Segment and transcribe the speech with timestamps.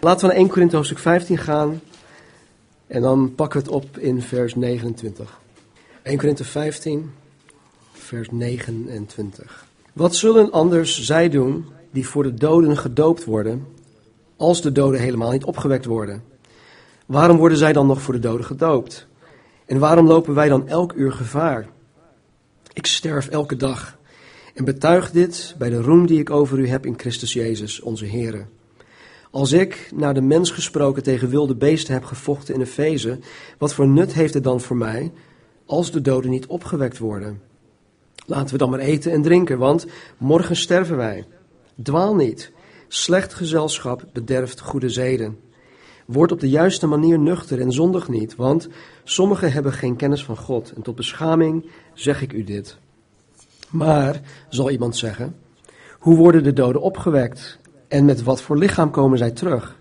[0.00, 1.80] Laten we naar 1 Korinthe hoofdstuk 15 gaan.
[2.86, 5.40] En dan pakken we het op in vers 29.
[6.02, 7.12] 1 Korinthe 15,
[7.92, 9.66] vers 29.
[9.92, 13.66] Wat zullen anders zij doen die voor de doden gedoopt worden,
[14.36, 16.22] als de doden helemaal niet opgewekt worden?
[17.06, 19.06] Waarom worden zij dan nog voor de doden gedoopt?
[19.66, 21.66] En waarom lopen wij dan elk uur gevaar?
[22.72, 23.98] Ik sterf elke dag
[24.54, 28.04] en betuig dit bij de roem die ik over u heb in Christus Jezus, onze
[28.04, 28.46] Heer.
[29.36, 33.18] Als ik, naar de mens gesproken, tegen wilde beesten heb gevochten in Efeze,
[33.58, 35.12] wat voor nut heeft het dan voor mij
[35.66, 37.40] als de doden niet opgewekt worden?
[38.26, 39.86] Laten we dan maar eten en drinken, want
[40.18, 41.26] morgen sterven wij.
[41.82, 42.52] Dwaal niet.
[42.88, 45.38] Slecht gezelschap bederft goede zeden.
[46.06, 48.68] Word op de juiste manier nuchter en zondig niet, want
[49.04, 50.72] sommigen hebben geen kennis van God.
[50.72, 52.78] En tot beschaming zeg ik u dit.
[53.70, 55.36] Maar, zal iemand zeggen,
[55.98, 57.58] hoe worden de doden opgewekt?
[57.88, 59.78] En met wat voor lichaam komen zij terug?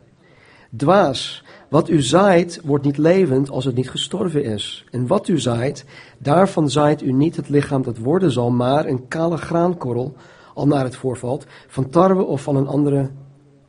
[0.76, 4.86] Dwaas, wat u zaait, wordt niet levend als het niet gestorven is.
[4.92, 5.86] En wat u zaait,
[6.17, 10.16] daarvan zaait u niet het lichaam dat worden zal, maar een kale graankorrel,
[10.53, 13.09] al naar het voorvalt, van tarwe of van een andere,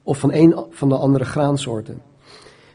[0.03, 2.03] of van een van de andere graansoorten.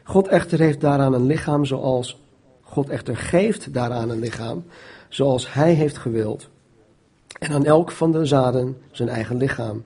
[0.04, 2.22] God echter heeft daaraan een lichaam zoals,
[2.60, 4.64] God echter geeft daaraan een lichaam
[5.08, 6.48] zoals hij heeft gewild.
[7.38, 9.82] En aan elk van de zaden zijn eigen lichaam.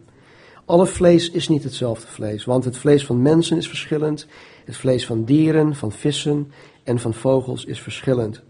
[0.67, 4.27] Alle vlees is niet hetzelfde vlees, want het vlees van mensen is verschillend,
[4.65, 6.53] het vlees van dieren, van vissen
[6.85, 8.43] en van vogels is verschillend.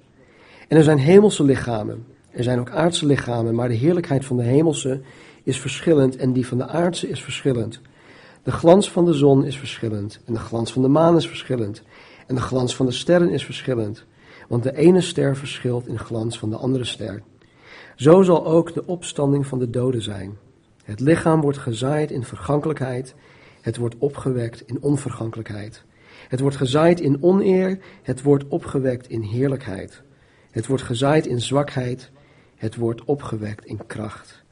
[0.68, 4.42] En er zijn hemelse lichamen, er zijn ook aardse lichamen, maar de heerlijkheid van de
[4.42, 5.00] hemelse
[5.42, 7.80] is verschillend en die van de aardse is verschillend.
[8.42, 11.82] De glans van de zon is verschillend en de glans van de maan is verschillend
[12.26, 14.04] en de glans van de sterren is verschillend,
[14.48, 17.22] want de ene ster verschilt in glans van de andere ster.
[17.96, 20.44] Zo zal ook de opstanding van de doden zijn.
[20.86, 23.14] Het lichaam wordt gezaaid in vergankelijkheid,
[23.60, 25.84] het wordt opgewekt in onvergankelijkheid.
[26.28, 30.02] Het wordt gezaaid in oneer, het wordt opgewekt in heerlijkheid.
[30.50, 32.10] Het wordt gezaaid in zwakheid,
[32.56, 34.42] het wordt opgewekt in kracht.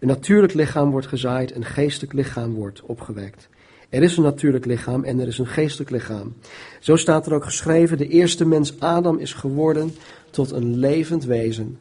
[0.00, 3.48] Een natuurlijk lichaam wordt gezaaid, een geestelijk lichaam wordt opgewekt.
[3.88, 6.34] Er is een natuurlijk lichaam en er is een geestelijk lichaam.
[6.80, 9.94] Zo staat er ook geschreven, de eerste mens Adam is geworden
[10.30, 11.78] tot een levend wezen.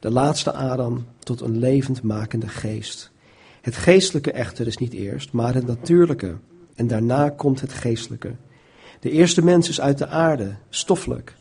[0.00, 3.14] De laatste Adam tot een levendmakende geest.
[3.66, 6.36] Het geestelijke echter is niet eerst, maar het natuurlijke.
[6.74, 8.34] En daarna komt het geestelijke.
[9.00, 11.34] De eerste mens is uit de aarde, stoffelijk.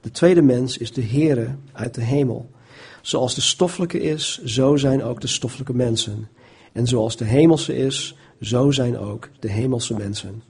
[0.00, 2.50] De tweede mens is de Heere uit de hemel.
[3.02, 6.28] Zoals de stoffelijke is, zo zijn ook de stoffelijke mensen.
[6.72, 10.42] En zoals de hemelse is, zo zijn ook de hemelse mensen.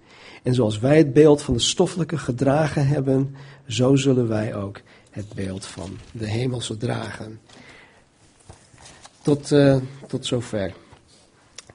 [0.42, 3.34] En zoals wij het beeld van de stoffelijke gedragen hebben,
[3.66, 4.80] zo zullen wij ook
[5.10, 7.40] het beeld van de hemelse dragen.
[9.22, 10.72] Tot, uh, tot zover.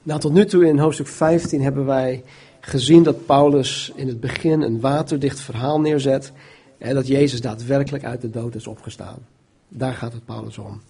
[0.04, 2.24] Nou, tot nu toe in hoofdstuk 15 hebben wij
[2.60, 6.32] gezien dat Paulus in het begin een waterdicht verhaal neerzet.
[6.78, 9.18] En dat Jezus daadwerkelijk uit de dood is opgestaan.
[9.68, 10.80] Daar gaat het Paulus om.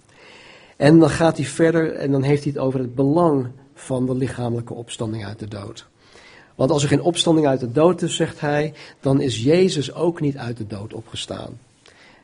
[0.76, 4.14] En dan gaat hij verder en dan heeft hij het over het belang van de
[4.14, 5.86] lichamelijke opstanding uit de dood.
[6.54, 10.20] Want als er geen opstanding uit de dood is, zegt hij, dan is Jezus ook
[10.20, 11.58] niet uit de dood opgestaan.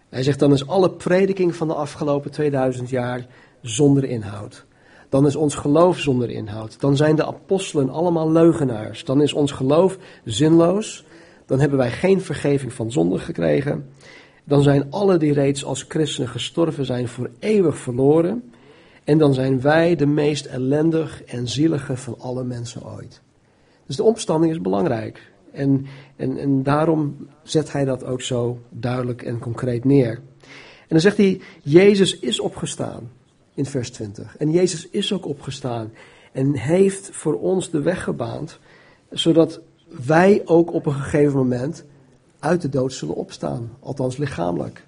[0.09, 3.27] Hij zegt dan is alle prediking van de afgelopen 2000 jaar
[3.63, 4.65] zonder inhoud.
[5.11, 6.81] Dan is ons geloof zonder inhoud.
[6.81, 9.05] Dan zijn de apostelen allemaal leugenaars.
[9.05, 11.05] Dan is ons geloof zinloos.
[11.47, 13.89] Dan hebben wij geen vergeving van zonde gekregen.
[14.45, 18.53] Dan zijn alle die reeds als christenen gestorven zijn voor eeuwig verloren.
[19.05, 23.21] En dan zijn wij de meest ellendig en zielige van alle mensen ooit.
[23.87, 25.33] Dus de opstanding is belangrijk.
[25.53, 30.21] En, en, en daarom zet hij dat ook zo duidelijk en concreet neer.
[30.81, 33.11] En dan zegt hij, Jezus is opgestaan
[33.55, 34.37] in vers 20.
[34.37, 35.93] En Jezus is ook opgestaan
[36.33, 38.59] en heeft voor ons de weg gebaand,
[39.11, 39.61] zodat
[40.07, 41.85] wij ook op een gegeven moment
[42.39, 44.87] uit de dood zullen opstaan, althans lichamelijk.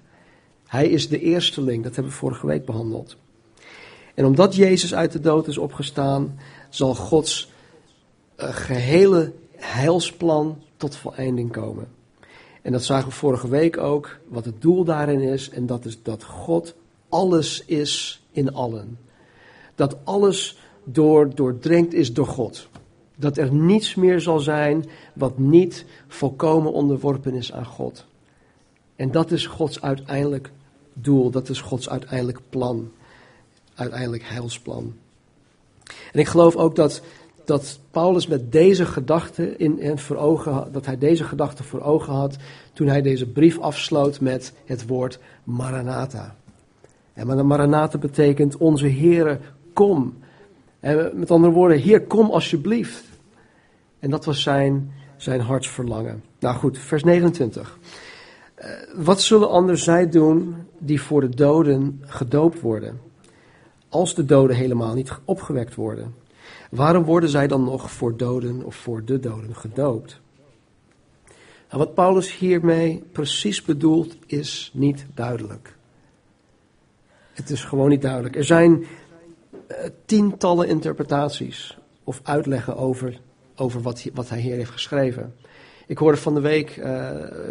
[0.65, 3.17] Hij is de eersteling, dat hebben we vorige week behandeld.
[4.13, 7.51] En omdat Jezus uit de dood is opgestaan, zal Gods
[8.37, 11.87] uh, gehele heilsplan tot voleinding komen.
[12.61, 15.49] En dat zagen we vorige week ook, wat het doel daarin is.
[15.49, 16.75] En dat is dat God
[17.09, 18.97] alles is in allen.
[19.75, 22.67] Dat alles door, doordrenkt is door God.
[23.15, 28.05] Dat er niets meer zal zijn wat niet volkomen onderworpen is aan God.
[28.95, 30.51] En dat is Gods uiteindelijk
[30.93, 32.91] doel, dat is Gods uiteindelijk plan,
[33.75, 34.93] uiteindelijk heilsplan.
[36.11, 37.01] En ik geloof ook dat,
[37.45, 42.13] dat Paulus met deze gedachte in, in voor ogen, dat hij deze gedachte voor ogen
[42.13, 42.37] had
[42.73, 46.35] toen hij deze brief afsloot met het woord Maranatha.
[47.13, 49.39] En maar Maranatha betekent onze Heere,
[49.73, 50.13] kom.
[51.13, 53.03] Met andere woorden, Heer, kom alsjeblieft.
[53.99, 54.91] En dat was zijn
[55.23, 56.23] zijn hartsverlangen.
[56.39, 57.79] Nou goed, vers 29.
[58.57, 58.65] Uh,
[58.95, 62.99] wat zullen anders zij doen die voor de doden gedoopt worden?
[63.89, 66.15] Als de doden helemaal niet opgewekt worden.
[66.69, 70.21] Waarom worden zij dan nog voor doden of voor de doden gedoopt?
[71.69, 75.75] Nou, wat Paulus hiermee precies bedoelt is niet duidelijk.
[77.33, 78.35] Het is gewoon niet duidelijk.
[78.35, 78.85] Er zijn
[79.71, 83.19] uh, tientallen interpretaties of uitleggen over,
[83.55, 85.33] over wat, wat hij hier heeft geschreven.
[85.87, 87.09] Ik hoorde van de week, uh,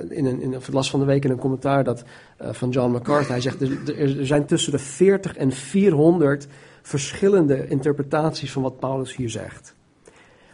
[0.08, 2.05] in een, in een, las van de week in een commentaar dat,
[2.43, 3.31] uh, van John MacArthur.
[3.31, 6.46] Hij zegt, er, zijn tussen de 40 en 400
[6.82, 9.75] verschillende interpretaties van wat Paulus hier zegt.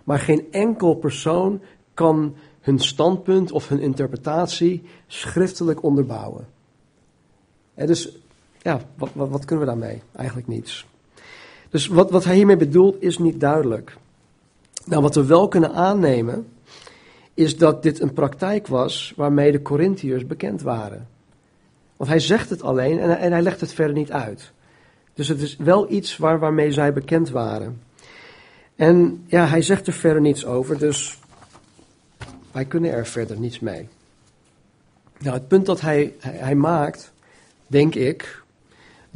[0.05, 1.61] Maar geen enkel persoon
[1.95, 6.47] kan hun standpunt of hun interpretatie schriftelijk onderbouwen.
[7.75, 8.19] En dus,
[8.63, 10.03] ja, wat, wat, kunnen we daarmee?
[10.17, 10.87] Eigenlijk niets.
[11.71, 13.97] Dus wat, wat hij hiermee bedoelt is niet duidelijk.
[14.85, 16.49] Nou, wat we wel kunnen aannemen,
[17.35, 21.07] is dat dit een praktijk was waarmee de Corinthiërs bekend waren.
[21.97, 24.53] Want hij zegt het alleen en, en hij legt het verder niet uit.
[25.15, 27.81] Dus het is wel iets waar, waarmee zij bekend waren.
[28.77, 31.19] En ja, hij zegt er verder niets over, dus
[32.53, 33.89] wij kunnen er verder niets mee.
[35.19, 37.13] Nou, het punt dat hij, hij, maakt,
[37.67, 38.43] denk ik,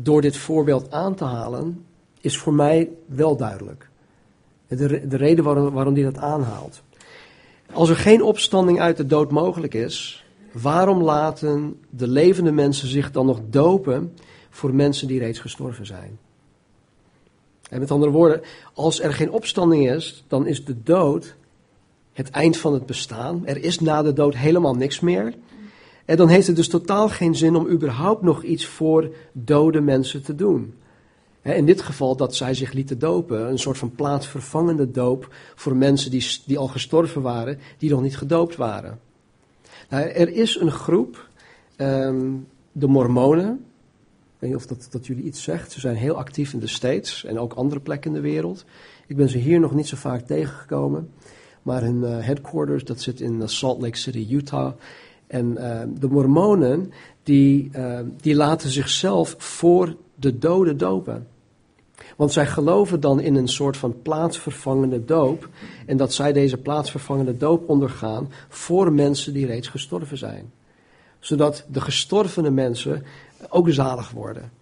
[0.02, 1.84] door dit voorbeeld aan te halen,
[2.20, 3.88] is voor mij wel duidelijk.
[4.69, 6.82] De, de reden waarom, waarom hij dat aanhaalt.
[7.72, 13.10] Als er geen opstanding uit de dood mogelijk is, waarom laten de levende mensen zich
[13.10, 14.14] dan nog dopen
[14.50, 16.19] voor mensen die reeds gestorven zijn.
[17.70, 18.40] En met andere woorden,
[18.72, 21.37] als er geen opstanding is, dan is de dood
[22.12, 23.46] het eind van het bestaan.
[23.46, 25.34] Er is na de dood helemaal niks meer.
[26.04, 30.22] En dan heeft het dus totaal geen zin om überhaupt nog iets voor dode mensen
[30.22, 30.75] te doen.
[31.43, 36.10] In dit geval dat zij zich lieten dopen, een soort van plaatsvervangende doop voor mensen
[36.10, 39.00] die, die al gestorven waren, die nog niet gedoopt waren.
[39.88, 41.28] Nou, er is een groep,
[41.76, 43.64] um, de Mormonen,
[44.38, 45.72] weet niet of dat, dat jullie iets zegt.
[45.72, 48.64] Ze zijn heel actief in de States en ook andere plekken in de wereld.
[49.06, 51.10] Ik ben ze hier nog niet zo vaak tegengekomen.
[51.62, 54.72] Maar hun uh, headquarters, dat zit in Salt Lake City, Utah.
[55.32, 56.93] En uh, de mormonen,
[57.23, 61.26] die, uh, die laten zichzelf voor de doden dopen.
[62.17, 65.49] Want zij geloven dan in een soort van plaatsvervangende doop.
[65.87, 70.52] En dat zij deze plaatsvervangende doop ondergaan voor mensen die reeds gestorven zijn.
[71.19, 73.05] Zodat de gestorvene mensen
[73.49, 74.52] ook zalig worden.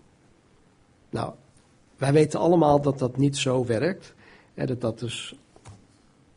[1.10, 1.32] Nou,
[1.96, 4.14] wij weten allemaal dat dat niet zo werkt.
[4.54, 5.34] Hè, dat dat dus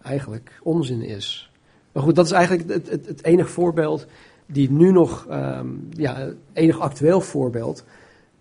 [0.02, 1.52] eigenlijk onzin is.
[1.94, 4.06] Maar goed, dat is eigenlijk het, het, het enige voorbeeld
[4.46, 7.84] die nu nog, um, ja, enig actueel voorbeeld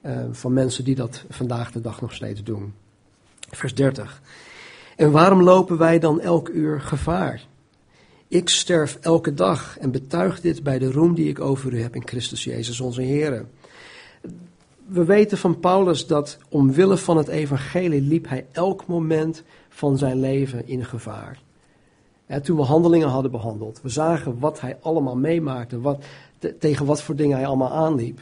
[0.07, 2.75] uh, van mensen die dat vandaag de dag nog steeds doen.
[3.51, 4.23] Vers 30.
[4.97, 7.47] En waarom lopen wij dan elk uur gevaar?
[8.29, 11.95] Ik sterf elke dag en betuig dit bij de roem die ik over u heb
[11.95, 13.47] in Christus Jezus onze Heer
[14.87, 20.21] we weten van Paulus dat omwille van het evangelie liep hij elk moment van zijn
[20.21, 21.41] leven in gevaar.
[22.41, 26.05] Toen we handelingen hadden behandeld, we zagen wat hij allemaal meemaakte, wat,
[26.59, 28.21] tegen wat voor dingen hij allemaal aanliep.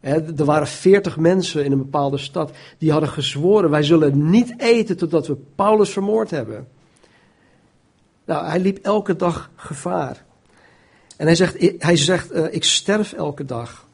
[0.00, 4.96] er waren veertig mensen in een bepaalde stad die hadden gezworen, wij zullen niet eten
[4.96, 6.68] totdat we Paulus vermoord hebben.
[8.24, 10.24] Nou, hij liep elke dag gevaar.
[11.16, 13.86] En hij zegt, hij zegt uh, ik sterf elke dag.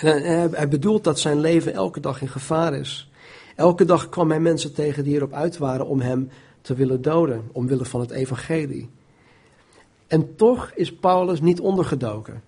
[0.00, 3.10] En hij bedoelt dat zijn leven elke dag in gevaar is.
[3.56, 6.30] Elke dag kwam hij mensen tegen die erop uit waren om hem
[6.62, 8.90] te willen doden, omwille van het evangelie.
[10.06, 12.42] En toch is Paulus niet ondergedoken.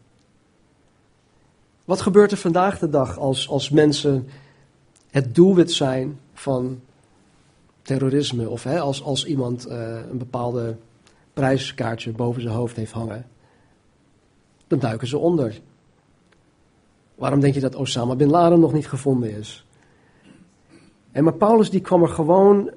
[1.84, 4.28] Wat gebeurt er vandaag de dag als, als mensen
[5.10, 6.80] het doelwit zijn van
[7.82, 8.48] terrorisme?
[8.48, 10.76] Of hè, als, als iemand uh, een bepaalde
[11.32, 13.26] prijskaartje boven zijn hoofd heeft hangen?
[14.66, 15.60] Dan duiken ze onder.
[17.14, 19.66] Waarom denk je dat Osama bin Laden nog niet gevonden is?
[21.12, 22.70] En maar Paulus die kwam er gewoon,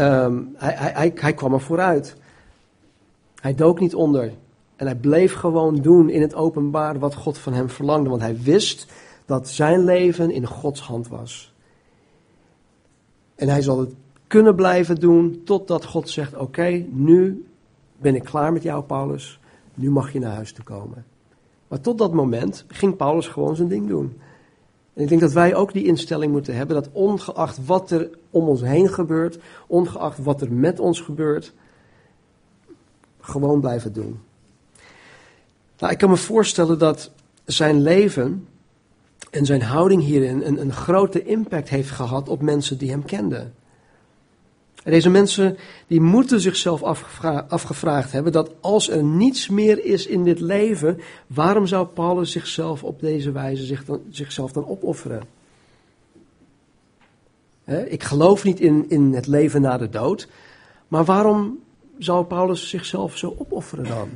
[0.00, 2.16] um, hij, hij, hij, kwam er vooruit.
[3.40, 4.32] Hij dook niet onder.
[4.76, 8.08] En hij bleef gewoon doen in het openbaar wat God van hem verlangde.
[8.08, 8.86] Want hij wist
[9.24, 11.54] dat zijn leven in Gods hand was.
[13.34, 13.94] En hij zal het
[14.26, 17.46] kunnen blijven doen totdat God zegt: Oké, nu
[17.96, 19.40] ben ik klaar met jou, Paulus.
[19.74, 21.04] Nu mag je naar huis toe komen.
[21.68, 24.20] Maar tot dat moment ging Paulus gewoon zijn ding doen.
[24.96, 28.48] En ik denk dat wij ook die instelling moeten hebben, dat ongeacht wat er om
[28.48, 31.52] ons heen gebeurt, ongeacht wat er met ons gebeurt,
[33.20, 34.20] gewoon blijven doen.
[35.78, 37.10] Nou, ik kan me voorstellen dat
[37.44, 38.46] zijn leven
[39.30, 43.54] en zijn houding hierin een, een grote impact heeft gehad op mensen die hem kenden.
[44.90, 46.82] Deze mensen die moeten zichzelf
[47.48, 52.84] afgevraagd hebben dat als er niets meer is in dit leven, waarom zou Paulus zichzelf
[52.84, 55.22] op deze wijze zich dan, zichzelf dan opofferen?
[57.86, 60.28] ik geloof niet in, in het leven na de dood,
[60.88, 61.58] maar waarom
[61.98, 64.08] zou Paulus zichzelf zo opofferen dan?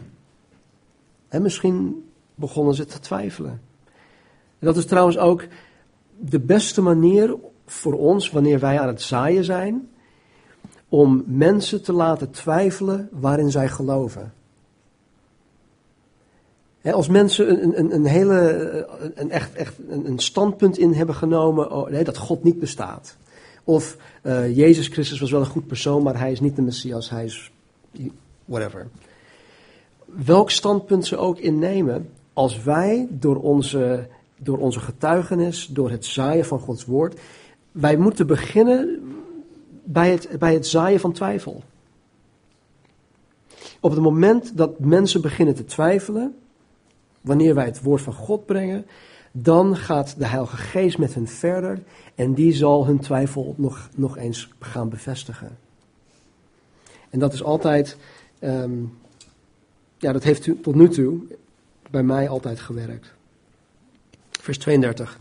[1.29, 3.61] En misschien begonnen ze te twijfelen.
[4.59, 5.47] En dat is trouwens ook
[6.19, 7.37] de beste manier
[7.67, 9.89] voor ons, wanneer wij aan het zaaien zijn,
[10.91, 14.33] om mensen te laten twijfelen waarin zij geloven.
[16.83, 22.05] als mensen een, een, een hele, een, echt, echt een standpunt in hebben genomen oh,
[22.05, 23.17] dat God niet bestaat.
[23.65, 27.11] Of uh, Jezus Christus was wel een goed persoon, maar hij is niet de Messias,
[27.11, 27.51] hij is
[28.45, 28.89] whatever.
[30.05, 34.07] Welk standpunt ze ook innemen, als wij door onze,
[34.39, 37.21] door onze getuigenis, door het zaaien van Gods woord,
[37.73, 39.03] wij moeten beginnen
[39.93, 41.63] bij het, bij het zaaien van twijfel.
[43.81, 46.37] Op het moment dat mensen beginnen te twijfelen,
[47.21, 48.87] wanneer wij het woord van God brengen,
[49.33, 51.83] dan gaat de Heilige Geest met hen verder
[52.15, 55.59] en die zal hun twijfel nog, nog eens gaan bevestigen.
[57.11, 57.97] En dat is altijd,
[58.39, 58.83] ehm,
[59.99, 61.21] ja, dat heeft tot nu toe
[61.91, 63.13] bij mij altijd gewerkt.
[64.31, 65.21] Vers 32.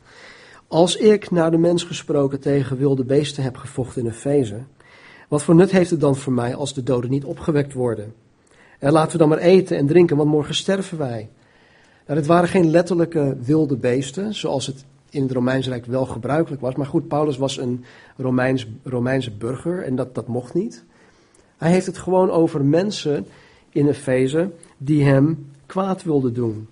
[0.69, 4.59] Als ik naar de mens gesproken tegen wilde beesten heb gevochten in Efeze,
[5.27, 8.13] wat voor nut heeft het dan voor mij als de doden niet opgewekt worden?
[8.79, 11.29] En laten we dan maar eten en drinken, want morgen sterven wij.
[12.05, 16.61] Nou, het waren geen letterlijke wilde beesten, zoals het in het Romeinse Rijk wel gebruikelijk
[16.61, 16.75] was.
[16.75, 17.85] Maar goed, Paulus was een
[18.17, 20.83] Romeins, Romeinse burger en dat, dat mocht niet.
[21.57, 23.25] Hij heeft het gewoon over mensen
[23.69, 26.67] in Efeze die hem kwaad wilden doen.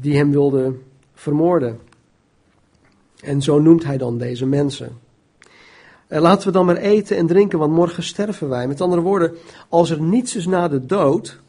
[0.00, 0.82] Die hem wilden
[1.14, 1.80] vermoorden.
[3.20, 4.98] En zo noemt hij dan deze mensen.
[6.06, 8.68] Eh, laten we dan maar eten en drinken, want morgen sterven wij.
[8.68, 9.32] Met andere woorden,
[9.68, 11.40] als er niets is na de dood,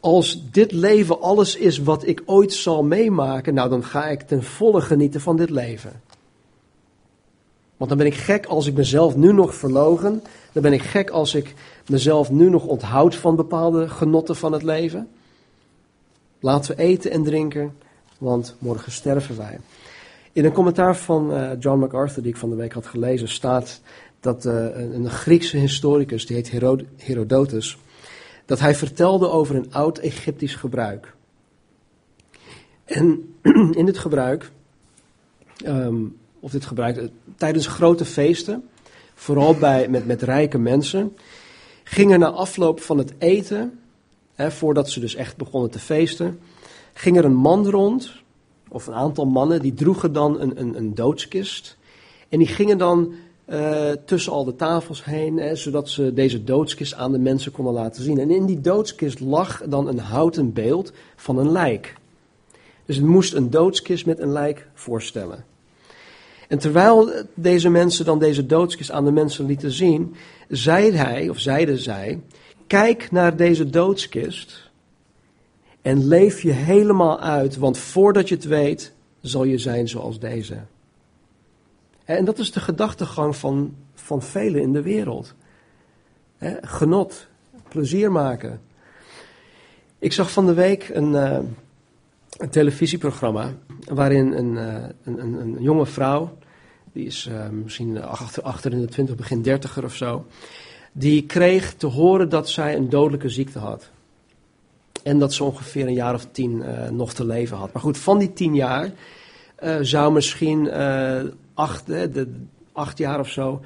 [0.00, 4.42] als dit leven alles is wat ik ooit zal meemaken, nou dan ga ik ten
[4.42, 6.02] volle genieten van dit leven.
[7.76, 10.22] Want dan ben ik gek als ik mezelf nu nog verlogen.
[10.52, 11.54] Dan ben ik gek als ik
[11.88, 15.08] mezelf nu nog onthoud van bepaalde genotten van het leven.
[16.42, 17.74] Laten we eten en drinken,
[18.18, 19.58] want morgen sterven wij.
[20.32, 23.80] In een commentaar van uh, John MacArthur, die ik van de week had gelezen, staat
[24.20, 27.78] dat uh, een, Griekse historicus, die heet Herod Herodotus,
[28.46, 31.14] dat hij vertelde over een oud Egyptisch gebruik.
[32.84, 33.34] En
[33.80, 34.50] in dit gebruik,
[35.66, 37.04] um, of dit gebruik, eh,
[37.36, 38.68] tijdens grote feesten,
[39.14, 41.16] vooral bij, met, met rijke mensen,
[41.84, 43.81] gingen na afloop van het eten,
[44.36, 46.38] voordat ze dus echt begonnen te feesten,
[46.92, 48.12] ging er een man rond,
[48.68, 51.76] of een aantal mannen, die droegen dan een, een, een doodskist.
[52.28, 53.14] En die gingen dan
[53.48, 57.74] uh, tussen al de tafels heen, hè, zodat ze deze doodskist aan de mensen konden
[57.74, 58.18] laten zien.
[58.18, 61.94] En in die doodskist lag dan een houten beeld van een lijk.
[62.86, 65.44] Dus het moest een doodskist met een lijk voorstellen.
[66.48, 70.14] En terwijl deze mensen dan deze doodskist aan de mensen lieten zien,
[70.48, 72.20] zei hij, of zeiden zij,
[72.72, 74.70] kijk naar deze doodskist
[75.82, 80.58] en leef je helemaal uit, want voordat je het weet, zal je zijn zoals deze.
[82.04, 85.34] En dat is de gedachtegang van, van velen in de wereld.
[86.60, 87.28] genot,
[87.68, 88.60] plezier maken.
[89.98, 91.38] Ik zag van de week een, uh,
[92.36, 96.38] een televisieprogramma waarin een, uh, een, een, een, jonge vrouw,
[96.92, 100.26] die is uh, misschien achter, achter in de twintig, begin dertiger of zo,
[100.92, 103.90] die kreeg te horen dat zij een dodelijke ziekte had.
[105.02, 107.72] En dat ze ongeveer een jaar of tien nog te leven had.
[107.72, 108.90] Maar goed, van die tien jaar
[109.80, 110.70] zou misschien
[111.54, 112.32] acht, de,
[112.72, 113.60] acht jaar of zo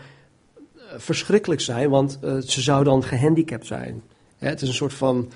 [0.77, 4.03] eh, verschrikkelijk zijn, want ze zou dan gehandicapt zijn.
[4.39, 5.31] het is een soort van.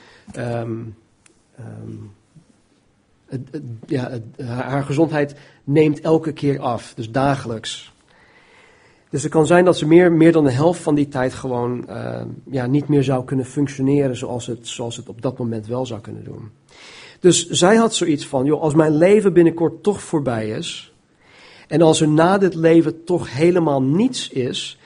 [3.26, 7.92] Het, het, ja, haar gezondheid neemt elke keer af, dus dagelijks.
[9.10, 11.84] Dus het kan zijn dat ze meer, meer dan de helft van die tijd gewoon
[11.88, 15.86] uh, ja, niet meer zou kunnen functioneren zoals het, zoals het op dat moment wel
[15.86, 16.50] zou kunnen doen.
[17.20, 20.94] Dus zij had zoiets van, joh, als mijn leven binnenkort toch voorbij is,
[21.68, 24.78] en als er na dit leven toch helemaal niets is,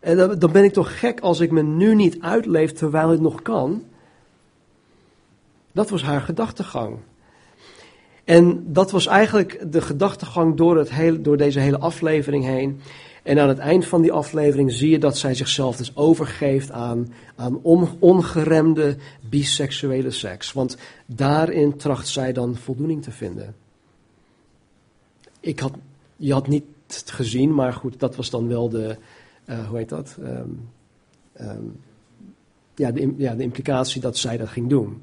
[0.00, 3.42] eh, dan ben ik toch gek als ik me nu niet uitleef terwijl het nog
[3.42, 3.82] kan.
[5.72, 6.96] Dat was haar gedachtegang.
[8.24, 12.80] En dat was eigenlijk de gedachtegang door, het door deze hele aflevering heen.
[13.22, 17.12] En aan het eind van die aflevering zie je dat zij zichzelf dus overgeeft aan,
[17.36, 17.60] aan
[18.00, 18.96] ongeremde
[19.28, 20.52] biseksuele seks.
[20.52, 20.76] Want
[21.06, 23.54] daarin tracht zij dan voldoening te vinden.
[25.40, 25.72] Ik had
[26.22, 26.64] je had niet
[27.04, 28.96] gezien, maar goed, dat was dan wel de,
[29.46, 30.16] uh, hoe heet dat?
[30.20, 30.68] Um,
[31.40, 31.80] um,
[32.74, 35.02] ja, de, ja, de implicatie dat zij dat ging doen.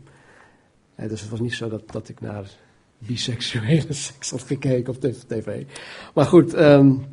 [1.00, 2.50] Uh, dus het was niet zo dat, dat ik naar
[2.98, 5.66] biseksuele seks had gekeken op tv.
[6.14, 7.06] Maar goed, um,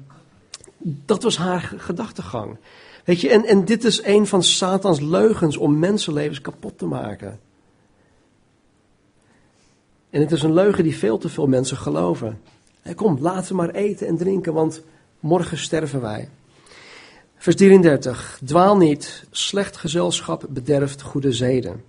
[0.78, 2.56] dat was haar gedachtegang.
[3.04, 7.40] Weet je, en, en dit is een van Satans leugens om mensenlevens kapot te maken.
[10.10, 12.40] En het is een leugen die veel te veel mensen geloven.
[12.94, 14.82] Kom, laten we maar eten en drinken, want
[15.20, 16.28] morgen sterven wij.
[17.36, 18.40] Vers 33.
[18.44, 21.84] Dwaal niet, slecht gezelschap bederft goede zeden.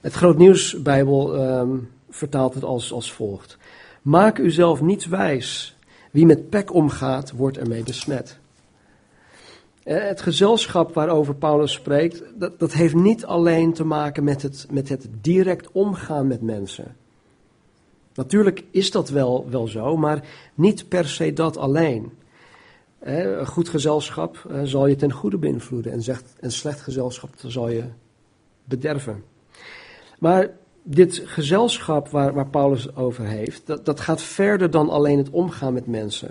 [0.00, 3.58] Het Grootnieuwsbijbel um, vertaalt het als, als volgt.
[4.02, 5.76] Maak uzelf niet wijs.
[6.12, 8.38] Wie met pek omgaat, wordt ermee besmet.
[9.82, 14.66] Eh, het gezelschap waarover Paulus spreekt, dat, dat heeft niet alleen te maken met het,
[14.70, 16.96] met het direct omgaan met mensen.
[18.14, 22.12] Natuurlijk is dat wel, wel zo, maar niet per se dat alleen.
[22.98, 26.02] Een goed gezelschap eh, zal je ten goede beïnvloeden en
[26.40, 27.84] een slecht gezelschap zal je
[28.64, 29.24] bederven.
[30.18, 30.50] Maar
[30.82, 35.72] dit gezelschap waar, waar Paulus over heeft, dat, dat gaat verder dan alleen het omgaan
[35.72, 36.30] met mensen.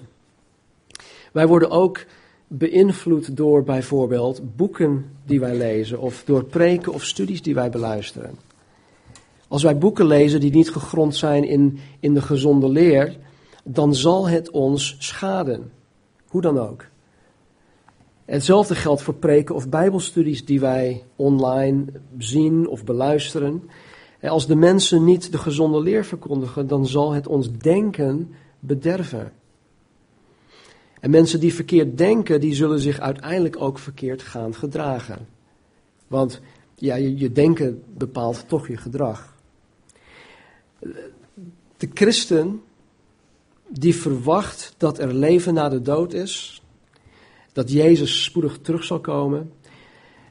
[1.31, 2.05] Wij worden ook
[2.47, 8.35] beïnvloed door bijvoorbeeld boeken die wij lezen of door preken of studies die wij beluisteren.
[9.47, 13.17] Als wij boeken lezen die niet gegrond zijn in, in de gezonde leer,
[13.63, 15.71] dan zal het ons schaden.
[16.27, 16.85] Hoe dan ook.
[18.25, 21.85] Hetzelfde geldt voor preken of bijbelstudies die wij online
[22.17, 23.69] zien of beluisteren.
[24.21, 29.31] Als de mensen niet de gezonde leer verkondigen, dan zal het ons denken bederven.
[30.99, 35.27] En mensen die verkeerd denken, die zullen zich uiteindelijk ook verkeerd gaan gedragen.
[36.07, 36.41] Want
[36.75, 39.35] ja, je, je denken bepaalt toch je gedrag.
[41.77, 42.61] De christen
[43.67, 46.61] die verwacht dat er leven na de dood is,
[47.53, 49.51] dat Jezus spoedig terug zal komen,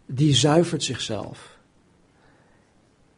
[0.06, 1.49] die zuivert zichzelf.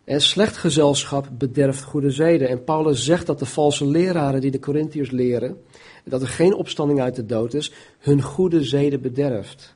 [0.04, 2.48] En slecht gezelschap bederft goede zeden.
[2.48, 5.62] En Paulus zegt dat de valse leraren die de Corinthiërs leren,
[6.04, 9.74] dat er geen opstanding uit de dood is, hun goede zeden bederft.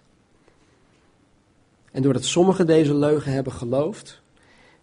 [1.93, 4.21] En doordat sommigen deze leugen hebben geloofd,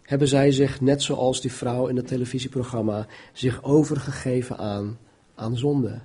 [0.02, 4.98] hebben zij zich, net zoals die vrouw in het televisieprogramma, zich overgegeven aan,
[5.36, 6.00] aan zonde.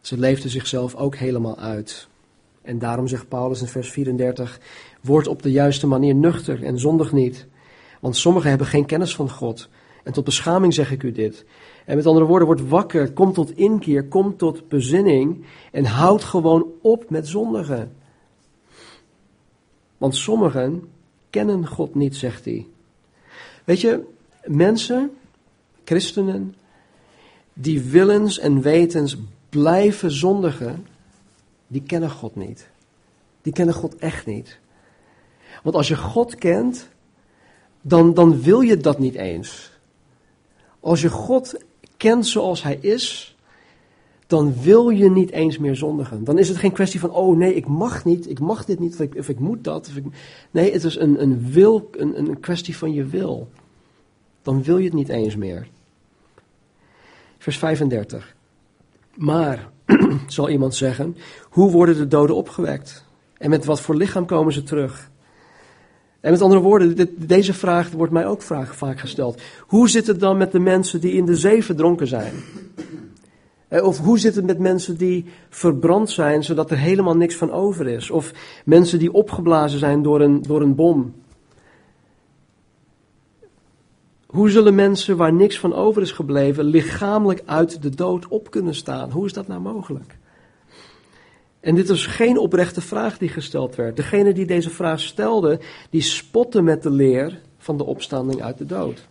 [0.00, 2.08] Ze leefden zichzelf ook helemaal uit.
[2.62, 4.60] En daarom zegt Paulus in vers 34,
[5.00, 7.46] word op de juiste manier nuchter en zondig niet.
[8.04, 9.68] Want sommigen hebben geen kennis van God.
[10.02, 11.44] En tot beschaming zeg ik u dit.
[11.84, 16.66] En met andere woorden, word wakker, kom tot inkeer, kom tot bezinning en houd gewoon
[16.82, 17.96] op met zondigen.
[19.98, 20.88] Want sommigen
[21.30, 22.66] kennen God niet, zegt hij.
[23.64, 24.04] Weet je,
[24.44, 25.10] mensen,
[25.84, 26.54] christenen,
[27.52, 29.16] die willens en wetens
[29.48, 30.86] blijven zondigen,
[31.66, 32.68] die kennen God niet.
[33.42, 34.58] Die kennen God echt niet.
[35.62, 36.92] Want als je God kent,
[37.86, 39.70] dan, dan wil je dat niet eens.
[40.80, 41.64] Als je God
[41.96, 43.36] kent zoals Hij is,
[44.26, 46.24] dan wil je niet eens meer zondigen.
[46.24, 48.92] Dan is het geen kwestie van, oh nee, ik mag niet, ik mag dit niet,
[48.92, 49.88] of ik, of ik moet dat.
[49.88, 50.04] Of ik,
[50.50, 53.48] nee, het is een, een, wil, een, een kwestie van je wil.
[54.42, 55.68] Dan wil je het niet eens meer.
[57.38, 58.36] Vers 35.
[59.14, 59.70] Maar,
[60.26, 61.16] zal iemand zeggen,
[61.48, 63.04] hoe worden de doden opgewekt?
[63.38, 65.10] En met wat voor lichaam komen ze terug?
[66.24, 69.40] En met andere woorden, deze vraag wordt mij ook vaak gesteld.
[69.66, 72.32] Hoe zit het dan met de mensen die in de zee verdronken zijn?
[73.68, 77.52] Eh, of hoe zit het met mensen die verbrand zijn, zodat er helemaal niks van
[77.52, 78.10] over is?
[78.10, 78.32] Of
[78.64, 81.14] mensen die opgeblazen zijn door een, door een bom?
[84.26, 88.74] Hoe zullen mensen waar niks van over is gebleven, lichamelijk uit de dood op kunnen
[88.74, 89.10] staan?
[89.10, 90.16] Hoe is dat nou mogelijk?
[91.64, 93.96] En dit is geen oprechte vraag die gesteld werd.
[93.96, 98.66] Degene die deze vraag stelde, die spotte met de leer van de opstanding uit de
[98.66, 99.06] dood.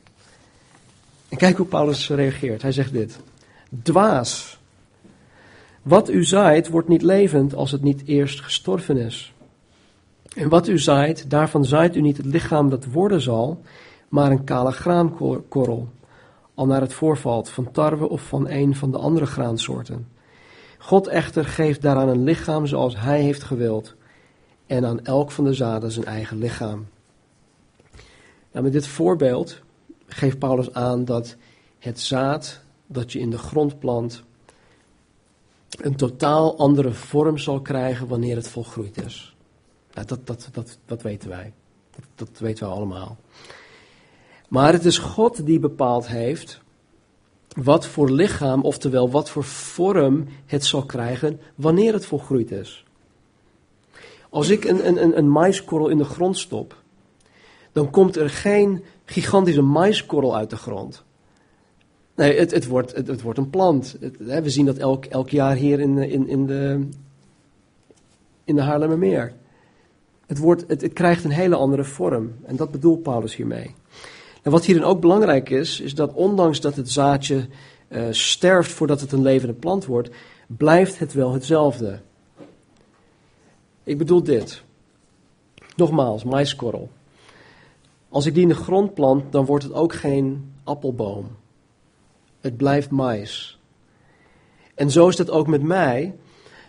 [1.29, 2.61] En kijk hoe Paulus reageert.
[2.61, 3.19] Hij zegt dit.
[3.83, 4.59] Dwaas.
[5.81, 9.33] Wat u zaait wordt niet levend als het niet eerst gestorven is.
[10.35, 13.61] En wat u zaait, daarvan zaait u niet het lichaam dat worden zal,
[14.09, 15.87] maar een kale graankorrel,
[16.53, 20.12] al naar het voorvalt van tarwe of van een van de andere graansoorten.
[20.83, 23.95] God echter geeft daaraan een lichaam zoals hij heeft gewild.
[24.65, 26.87] En aan elk van de zaden zijn eigen lichaam.
[28.51, 29.61] Nou, met dit voorbeeld
[30.05, 31.35] geeft Paulus aan dat
[31.79, 34.23] het zaad dat je in de grond plant
[35.69, 39.35] een totaal andere vorm zal krijgen wanneer het volgroeid is.
[39.93, 41.53] Nou, dat, dat, dat, dat weten wij.
[41.91, 43.17] Dat, dat weten we allemaal.
[44.49, 46.62] Maar het is God die bepaald heeft
[47.55, 52.85] wat voor lichaam, oftewel wat voor vorm het zal krijgen wanneer het volgroeid is.
[54.29, 56.81] Als ik een, een, een maiskorrel in de grond stop,
[57.71, 61.03] dan komt er geen gigantische maiskorrel uit de grond.
[62.15, 63.97] Nee, het, het, wordt, het, het wordt een plant.
[64.25, 66.87] hè, we zien dat elk, elk jaar hier in, in, in de,
[68.43, 69.33] in de Haarlemmermeer.
[70.25, 72.33] Het, wordt, het, het krijgt een hele andere vorm.
[72.43, 73.75] En dat bedoelt Paulus hiermee.
[74.43, 77.47] En wat hierin ook belangrijk is, is dat ondanks dat het zaadje
[77.87, 80.09] uh, sterft voordat het een levende plant wordt,
[80.47, 81.99] blijft het wel hetzelfde.
[83.83, 84.63] Ik bedoel dit.
[85.75, 86.89] Nogmaals, maiskorrel.
[88.09, 91.27] Als ik die in de grond plant, dan wordt het ook geen appelboom.
[92.39, 93.59] Het blijft mais.
[94.75, 96.15] En zo is het ook met mij.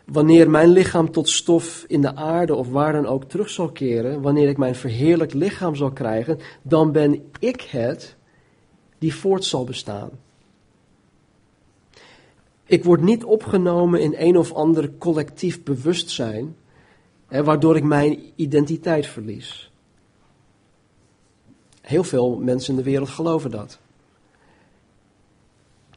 [0.04, 4.20] Wanneer mijn lichaam tot stof in de aarde of waar dan ook terug zal keren,
[4.20, 8.16] wanneer ik mijn verheerlijk lichaam zal krijgen, dan ben ik het
[8.98, 10.10] die voort zal bestaan.
[12.64, 16.56] Ik word niet opgenomen in een of ander collectief bewustzijn,
[17.28, 19.72] hè, waardoor ik mijn identiteit verlies.
[21.80, 23.78] Heel veel mensen in de wereld geloven dat.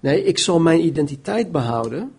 [0.01, 2.11] Nee, ik zal mijn identiteit behouden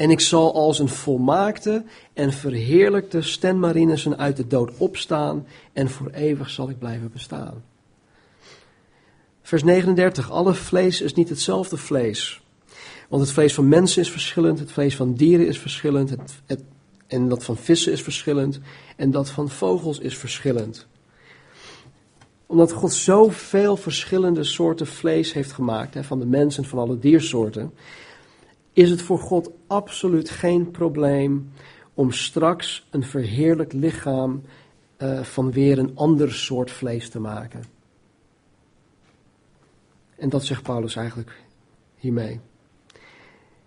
[0.00, 6.10] en ik zal als een volmaakte en verheerlijkte Sten uit de dood opstaan en voor
[6.10, 7.64] eeuwig zal ik blijven bestaan.
[9.42, 10.30] Vers 39.
[10.30, 12.42] Alle vlees is niet hetzelfde vlees.
[13.08, 16.10] Want het vlees van mensen is verschillend, het vlees van dieren is verschillend,
[16.46, 16.62] het,
[17.06, 18.60] en dat van vissen is verschillend,
[18.96, 20.86] en dat van vogels is verschillend.
[22.46, 26.98] Omdat God zoveel verschillende soorten vlees heeft gemaakt, hè, van de mensen en van alle
[26.98, 27.72] diersoorten,
[28.72, 31.52] is het voor God absoluut geen probleem
[31.94, 34.42] om straks een verheerlijk lichaam
[34.98, 37.64] uh, van weer een ander soort vlees te maken.
[40.16, 41.42] En dat zegt Paulus eigenlijk
[41.96, 42.40] hiermee.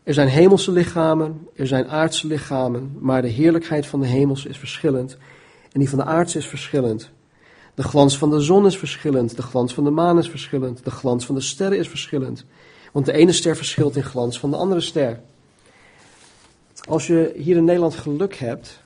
[0.04, 4.58] Er zijn hemelse lichamen, er zijn aardse lichamen, maar de heerlijkheid van de hemels is
[4.58, 5.18] verschillend
[5.72, 7.12] en die van de aardse is verschillend.
[7.74, 10.92] De glans van de zon is verschillend, de glans van de maan is verschillend, de
[10.92, 12.46] glans van de sterren is verschillend.
[12.94, 15.20] Want de ene ster verschilt in glans van de andere ster.
[16.88, 18.82] Als je hier in Nederland geluk hebt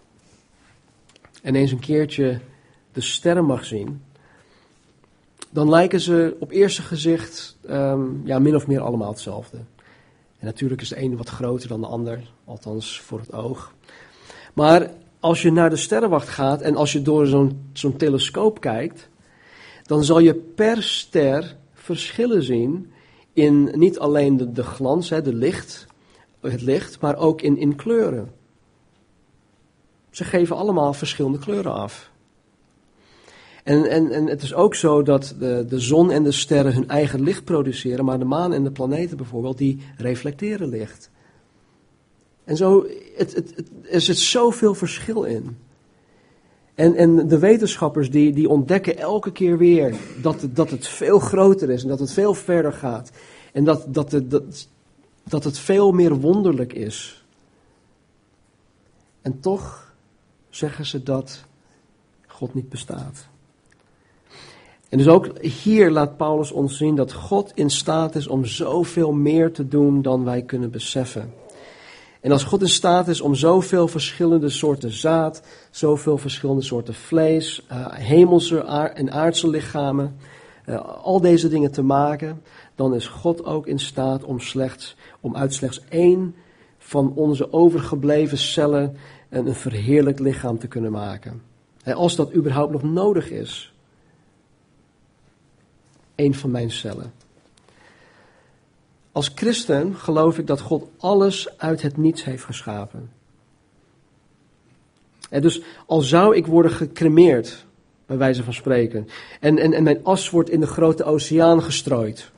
[1.42, 2.40] en eens een keertje
[2.92, 4.02] de sterren mag zien,
[5.50, 9.58] dan lijken ze op eerste gezicht um, ja, min of meer allemaal hetzelfde.
[10.40, 13.74] En natuurlijk is de een wat groter dan de ander, althans voor het oog.
[14.54, 19.10] Maar als je naar de sterrenwacht gaat en als je door zo'n zo'n telescoop kijkt,
[19.84, 22.92] dan zal je per ster verschillen zien
[23.38, 25.86] in niet alleen de, glans, hè, de licht,
[26.42, 28.32] het licht, maar ook in, in kleuren.
[30.10, 32.12] Ze geven allemaal verschillende kleuren af.
[33.64, 36.88] En, en, en het is ook zo dat de, de zon en de sterren hun
[36.90, 41.10] eigen licht produceren, maar de maan en de planeten bijvoorbeeld, die reflecteren licht.
[42.44, 45.58] En zo, het, het, er zit zoveel verschil in.
[46.78, 51.70] En, en de wetenschappers die, die ontdekken elke keer weer dat, dat het veel groter
[51.70, 53.12] is en dat het veel verder gaat.
[53.54, 54.22] En dat, dat,
[55.24, 57.26] dat het veel meer wonderlijk is.
[59.22, 59.94] En toch
[60.50, 61.44] zeggen ze dat
[62.28, 63.28] God niet bestaat.
[64.90, 69.12] En dus ook hier laat Paulus ons zien dat God in staat is om zoveel
[69.12, 71.34] meer te doen dan wij kunnen beseffen.
[72.22, 77.66] En als God in staat is om zoveel verschillende soorten zaad, zoveel verschillende soorten vlees,
[77.72, 78.60] uh, hemelse
[78.94, 80.18] en aardse lichamen,
[80.66, 82.42] uh, al deze dingen te maken,
[82.76, 86.36] dan is God ook in staat om, slechts, om uit slechts één
[86.78, 88.98] van onze overgebleven cellen
[89.30, 91.42] een verheerlijk lichaam te kunnen maken.
[91.84, 93.74] als dat überhaupt nog nodig is.
[96.16, 97.17] Eén van mijn cellen.
[99.18, 103.10] Als christen geloof ik dat God alles uit het niets heeft geschapen.
[105.30, 107.66] En dus al zou ik worden gecremeerd,
[108.06, 109.08] bij wijze van spreken,
[109.40, 112.32] en, en, en mijn as wordt in de grote oceaan gestrooid,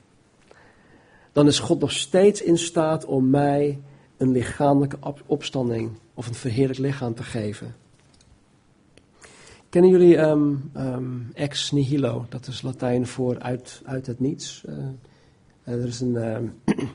[1.31, 3.79] dan is God nog steeds in staat om mij
[4.17, 7.75] een lichamelijke opstanding of een verheerlijk lichaam te geven.
[9.69, 12.25] Kennen jullie um, um, ex nihilo?
[12.29, 14.63] Dat is Latijn voor uit, uit het niets.
[14.69, 14.75] Uh,
[15.63, 16.53] er is een um,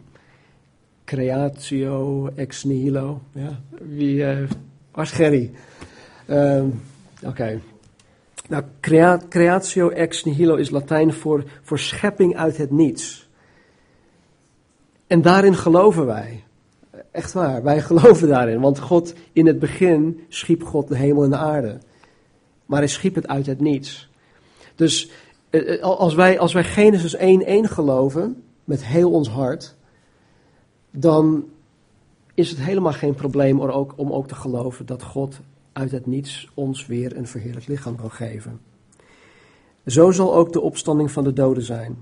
[1.04, 3.20] creatio ex nihilo.
[3.32, 4.48] Ja, wie uh,
[4.92, 5.50] was Gerry?
[6.26, 6.70] Oké.
[7.24, 7.60] Okay.
[8.48, 8.64] Nou,
[9.28, 13.28] creatio ex nihilo is Latijn voor, voor schepping uit het niets.
[15.06, 16.44] En daarin geloven wij.
[17.10, 18.60] Echt waar, wij geloven daarin.
[18.60, 21.78] Want God, in het begin schiep God de hemel en de aarde.
[22.66, 24.08] Maar hij schiep het uit het niets.
[24.74, 25.10] Dus
[25.50, 27.22] eh, eh, als wij, als wij Genesis 1.1
[27.62, 29.76] geloven, met heel ons hart,
[30.90, 31.44] dan
[32.34, 35.40] is het helemaal geen probleem om ook, om ook te geloven dat God
[35.72, 38.60] uit het niets ons weer een verheerlijk lichaam kan geven.
[39.86, 41.96] Zo zal ook de opstanding van de doden zijn.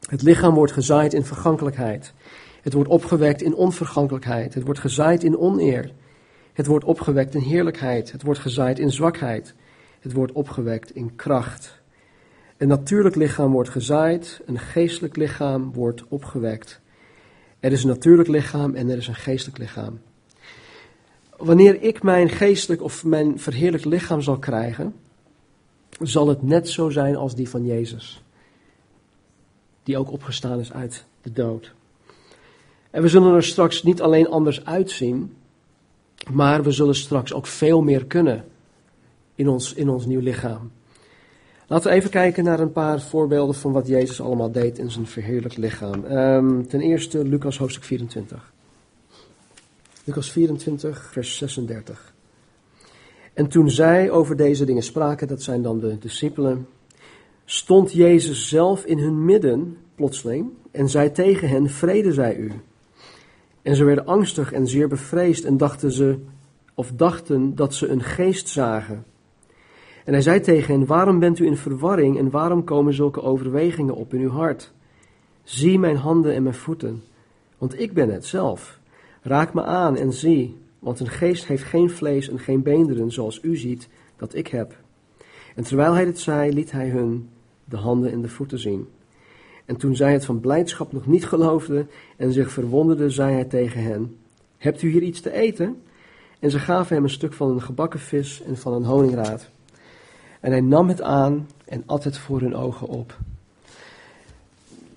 [0.00, 2.14] Het lichaam wordt gezaaid in vergankelijkheid.
[2.62, 4.54] Het wordt opgewekt in onvergankelijkheid.
[4.54, 5.92] Het wordt gezaaid in oneer.
[6.52, 8.12] Het wordt opgewekt in heerlijkheid.
[8.12, 9.54] Het wordt gezaaid in zwakheid.
[10.00, 11.80] Het wordt opgewekt in kracht.
[12.56, 16.80] Een natuurlijk lichaam wordt gezaaid, een geestelijk lichaam wordt opgewekt.
[17.60, 20.00] Er is een natuurlijk lichaam en er is een geestelijk lichaam.
[21.36, 24.94] Wanneer ik mijn geestelijk of mijn verheerlijk lichaam zal krijgen,
[26.00, 28.22] zal het net zo zijn als die van Jezus,
[29.82, 31.74] die ook opgestaan is uit de dood.
[32.90, 35.36] En we zullen er straks niet alleen anders uitzien,
[36.30, 38.44] maar we zullen straks ook veel meer kunnen
[39.34, 40.70] in ons, in ons nieuw lichaam.
[41.68, 45.06] Laten we even kijken naar een paar voorbeelden van wat Jezus allemaal deed in zijn
[45.06, 46.04] verheerlijk lichaam.
[46.04, 48.52] Ehm, ten eerste Lucas hoofdstuk 24.
[50.04, 52.14] Lucas 24, vers 36.
[53.34, 56.66] En toen zij over deze dingen spraken, dat zijn dan de discipelen,
[57.44, 62.52] stond Jezus zelf in hun midden plotseling en zei tegen hen, vrede zij u.
[63.62, 66.18] En ze werden angstig en zeer bevreesd en dachten ze,
[66.74, 69.04] of dachten dat ze een geest zagen.
[70.06, 73.94] En hij zei tegen hen, waarom bent u in verwarring en waarom komen zulke overwegingen
[73.94, 74.72] op in uw hart?
[75.42, 77.02] Zie mijn handen en mijn voeten,
[77.58, 78.78] want ik ben het zelf.
[79.22, 83.38] Raak me aan en zie, want een geest heeft geen vlees en geen beenderen zoals
[83.42, 84.76] u ziet dat ik heb.
[85.54, 87.28] En terwijl hij dit zei, liet hij hun
[87.64, 88.88] de handen en de voeten zien.
[89.64, 93.82] En toen zij het van blijdschap nog niet geloofden en zich verwonderden, zei hij tegen
[93.82, 94.16] hen,
[94.58, 95.82] hebt u hier iets te eten?
[96.38, 99.54] En ze gaven hem een stuk van een gebakken vis en van een honingraad.
[100.46, 103.18] En hij nam het aan en at het voor hun ogen op.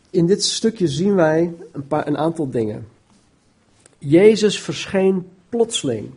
[0.10, 2.88] In dit stukje zien wij een, paar, een aantal dingen.
[3.98, 6.10] Jezus verscheen plotseling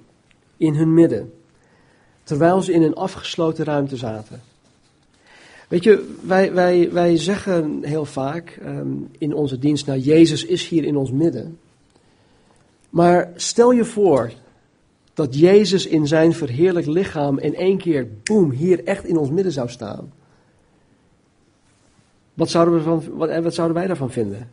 [0.57, 1.33] in hun midden,
[2.23, 4.43] terwijl ze in een afgesloten ruimte zaten.
[5.69, 10.69] Weet je, wij, wij, wij zeggen heel vaak um, in onze dienst, nou Jezus is
[10.69, 11.59] hier in ons midden.
[12.91, 14.33] Maar stel je voor
[15.15, 19.53] dat Jezus in zijn verheerlijk lichaam in één keer, boem, hier echt in ons midden
[19.53, 20.13] zou staan.
[22.35, 24.51] Wat zouden, we van, wat, wat zouden wij daarvan vinden?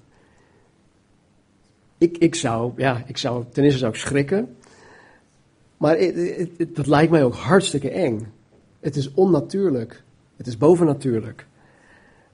[1.98, 4.56] Ik, ik, zou, ja, ik zou, ten eerste zou ik schrikken.
[5.78, 5.98] Maar
[6.74, 8.32] dat lijkt mij ook hartstikke eng.
[8.80, 10.04] Het is onnatuurlijk.
[10.36, 11.48] Het is bovennatuurlijk.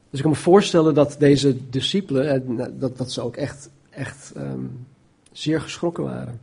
[0.09, 4.85] Dus ik kan me voorstellen dat deze discipelen, dat, dat ze ook echt, echt um,
[5.31, 6.39] zeer geschrokken waren.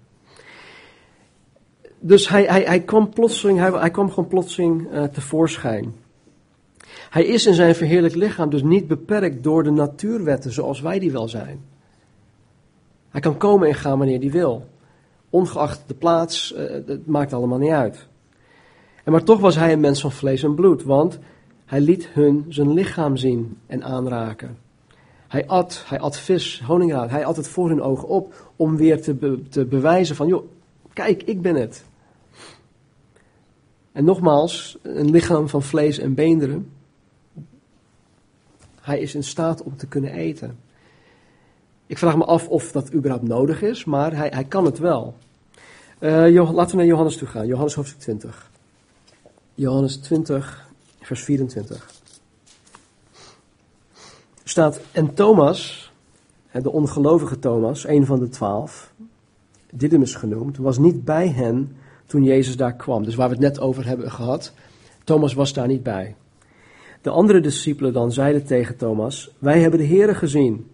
[2.05, 5.95] Dus hij, hij, hij kwam plotseling, hij, kwam gewoon plotseling uh, tevoorschijn.
[7.11, 11.12] Hij is in zijn verheerlijk lichaam dus niet beperkt door de natuurwetten zoals wij die
[11.12, 11.61] wel zijn.
[13.09, 14.67] Hij kan komen en gaan wanneer hij wil.
[15.31, 18.07] Ongeacht de plaats, uh, het maakt allemaal niet uit.
[19.05, 21.19] En maar toch was hij een mens van vlees en bloed, want
[21.65, 24.59] hij liet hun zijn lichaam zien en aanraken.
[25.29, 29.03] Hij at, hij at vis, honingraad, hij at het voor hun ogen op om weer
[29.03, 30.45] te, te bewijzen van, joh,
[30.93, 31.85] kijk, ik ben het.
[33.92, 36.72] En nogmaals, een lichaam van vlees en beenderen.
[38.81, 40.59] Hij is in staat om te kunnen eten.
[41.87, 45.14] Ik vraag me af of dat überhaupt nodig is, maar hij, hij kan het wel.
[45.98, 47.46] Uh, laten we naar Johannes toe gaan.
[47.46, 48.50] Johannes hoofdstuk 20.
[49.55, 50.68] Johannes 20,
[51.00, 51.90] vers 24.
[54.42, 55.92] Er staat, en Thomas,
[56.52, 58.92] de ongelovige Thomas, een van de twaalf,
[59.70, 61.76] Didymus genoemd, was niet bij hen
[62.12, 63.05] toen Jezus daar kwam.
[63.05, 64.53] Dus waar we het net over hebben gehad,
[65.05, 66.14] Thomas was daar niet bij.
[67.03, 70.66] De andere discipelen dan zeiden tegen Thomas, wij hebben de Here gezien.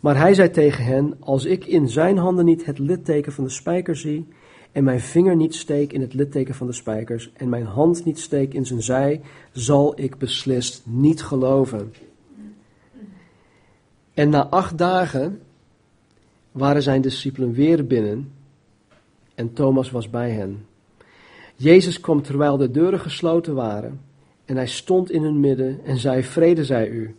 [0.00, 3.50] Maar hij zei tegen hen, als ik in zijn handen niet het litteken van de
[3.50, 4.28] spijker zie,
[4.72, 8.18] en mijn vinger niet steek in het litteken van de spijkers, en mijn hand niet
[8.18, 9.20] steek in zijn zij,
[9.52, 11.92] zal ik beslist niet geloven.
[14.14, 15.40] En na acht dagen
[16.52, 18.38] waren zijn discipelen weer binnen
[19.40, 20.66] en Thomas was bij hen.
[21.56, 24.00] Jezus kwam terwijl de deuren gesloten waren
[24.44, 27.14] en hij stond in hun midden en zei, vrede zij u.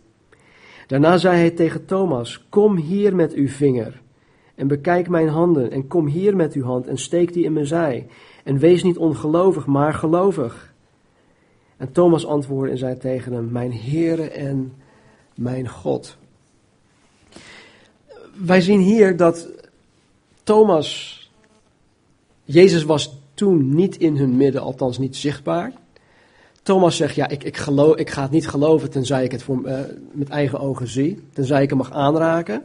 [0.86, 4.00] Daarna zei hij tegen Thomas, kom hier met uw vinger
[4.54, 7.66] en bekijk mijn handen en kom hier met uw hand en steek die in mijn
[7.66, 8.06] zij
[8.44, 10.74] en wees niet ongelovig, maar gelovig.
[11.76, 14.72] En Thomas antwoordde en zei tegen hem, mijn Heere en
[15.34, 16.16] mijn God.
[18.44, 19.48] Wij zien hier dat
[20.42, 21.21] Thomas
[22.44, 25.72] Jezus was toen niet in hun midden, althans niet zichtbaar.
[26.62, 29.80] Thomas zegt, ja, ik, ik, geloof, ik ga het niet geloven tenzij ik het uh,
[30.12, 32.62] met eigen ogen zie, tenzij ik hem mag aanraken.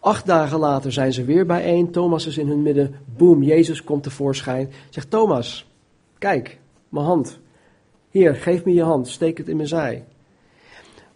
[0.00, 1.90] Acht dagen later zijn ze weer bijeen.
[1.90, 2.94] Thomas is in hun midden.
[3.16, 4.72] Boom, Jezus komt tevoorschijn.
[4.90, 5.66] Zegt Thomas,
[6.18, 7.38] kijk, mijn hand.
[8.10, 10.04] Hier, geef me je hand, steek het in mijn zij.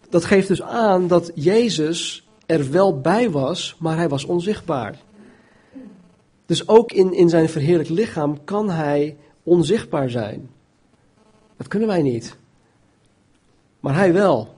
[0.09, 4.99] Dat geeft dus aan dat Jezus er wel bij was, maar hij was onzichtbaar.
[6.51, 10.49] Dus ook in, in zijn verheerlijk lichaam kan hij onzichtbaar zijn.
[11.57, 12.37] Dat kunnen wij niet.
[13.79, 14.53] Maar hij wel.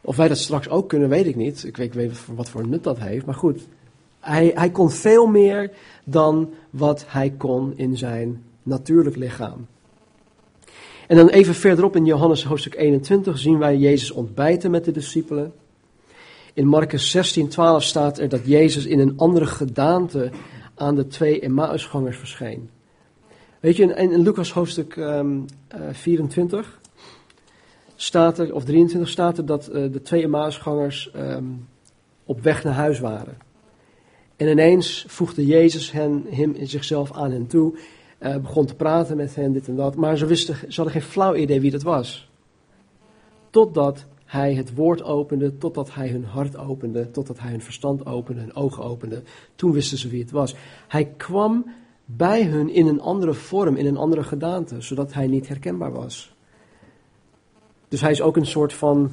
[0.00, 1.64] Of wij dat straks ook kunnen, weet ik niet.
[1.64, 3.26] Ik weet, weet wat voor nut dat heeft.
[3.26, 3.66] Maar goed,
[4.20, 5.70] hij, hij kon veel meer
[6.04, 9.66] dan wat hij kon in zijn natuurlijk lichaam.
[11.06, 15.52] En dan even verderop in Johannes hoofdstuk 21 zien wij Jezus ontbijten met de discipelen.
[16.54, 20.30] In Marcus 16, 12 staat er dat Jezus in een andere gedaante
[20.74, 22.70] aan de twee Emmausgangers verscheen.
[23.60, 25.44] Weet je, in, in Lucas hoofdstuk um,
[25.76, 26.80] uh, 24
[27.96, 31.68] staat er, of 23 staat er dat uh, de twee Emmausgangers um,
[32.24, 33.36] op weg naar huis waren.
[34.36, 37.78] En ineens voegde Jezus hen, hem in zichzelf aan hen toe,
[38.20, 41.10] uh, begon te praten met hen, dit en dat, maar ze, wisten, ze hadden geen
[41.10, 42.30] flauw idee wie dat was.
[43.50, 48.40] Totdat hij het woord opende, totdat hij hun hart opende, totdat hij hun verstand opende,
[48.40, 49.22] hun ogen opende.
[49.54, 50.54] Toen wisten ze wie het was.
[50.88, 51.64] Hij kwam
[52.04, 56.34] bij hun in een andere vorm, in een andere gedaante, zodat hij niet herkenbaar was.
[57.88, 59.12] Dus hij is ook een soort van,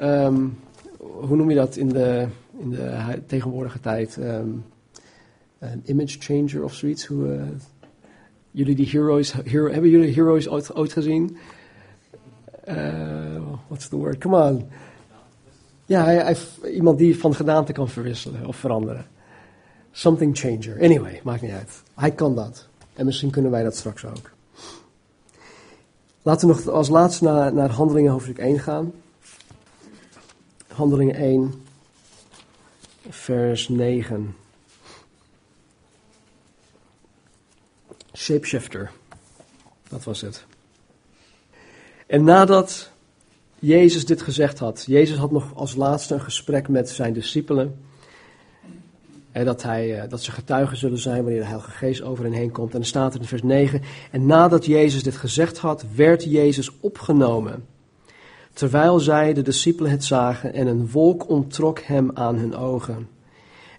[0.00, 0.58] um,
[0.98, 2.26] hoe noem je dat in de,
[2.58, 4.16] in de tegenwoordige tijd?
[4.16, 4.64] Um,
[5.58, 7.06] een image changer of zoiets.
[7.06, 7.42] Hoe, uh,
[8.50, 11.36] jullie die heroes, hero, hebben jullie heroes ooit, ooit gezien?
[12.72, 14.18] Uh, what's the word?
[14.18, 14.70] Come on.
[15.86, 19.06] Ja, iemand die van gedaante kan verwisselen of veranderen.
[19.92, 20.82] Something changer.
[20.82, 21.82] Anyway, maakt niet uit.
[21.94, 22.66] Hij kan dat.
[22.94, 24.30] En misschien kunnen wij dat straks ook.
[26.22, 28.92] Laten we nog als laatste naar, naar Handelingen hoofdstuk 1 gaan.
[30.66, 31.64] Handelingen 1,
[33.08, 34.36] vers 9.
[38.12, 38.90] Shapeshifter.
[39.88, 40.44] Dat was het.
[42.12, 42.90] En nadat
[43.58, 47.78] Jezus dit gezegd had, Jezus had nog als laatste een gesprek met zijn discipelen.
[49.30, 52.32] En dat, hij, eh, dat ze getuigen zullen zijn wanneer de Heilige Geest over hen
[52.32, 52.72] heen komt.
[52.72, 53.82] En dan staat er in vers 9.
[54.10, 57.64] En nadat Jezus dit gezegd had, werd Jezus opgenomen.
[58.52, 63.08] Terwijl zij, de discipelen, het zagen en een wolk onttrok hem aan hun ogen.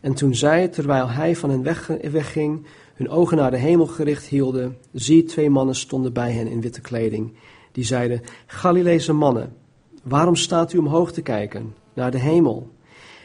[0.01, 1.63] En toen zij, terwijl hij van hen
[2.11, 6.61] wegging, hun ogen naar de hemel gericht hielden, zie twee mannen stonden bij hen in
[6.61, 7.33] witte kleding
[7.73, 9.55] die zeiden, Galileese mannen,
[10.03, 12.71] waarom staat u omhoog te kijken naar de hemel?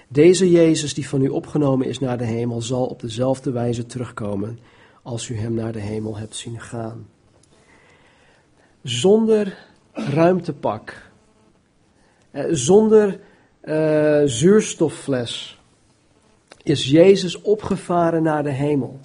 [0.08, 4.58] Deze Jezus die van u opgenomen is naar de hemel, zal op dezelfde wijze terugkomen
[5.02, 7.06] als u hem naar de hemel hebt zien gaan.
[8.82, 9.58] Zonder
[9.92, 11.10] ruimtepak,
[12.30, 13.20] eh, zonder
[13.64, 15.60] uh, zuurstoffles,
[16.62, 19.00] is Jezus opgevaren naar de hemel.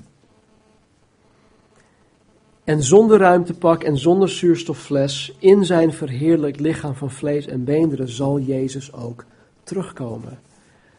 [2.64, 8.40] En zonder ruimtepak en zonder zuurstoffles in zijn verheerlijk lichaam van vlees en beenderen zal
[8.40, 9.26] Jezus ook
[9.64, 10.40] terugkomen.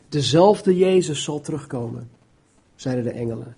[0.09, 2.11] Dezelfde Jezus zal terugkomen,
[2.75, 3.57] zeiden de engelen.